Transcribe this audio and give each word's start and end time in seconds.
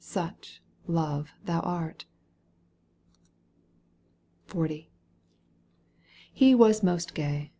Such, 0.03 0.63
love, 0.87 1.29
thou 1.45 1.59
art! 1.59 2.05
7 4.47 4.67
XL. 4.67 4.73
He 6.33 6.55
was 6.55 6.81
most 6.81 7.13
gay. 7.13 7.49